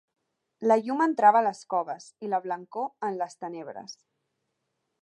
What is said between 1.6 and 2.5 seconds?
coves, i la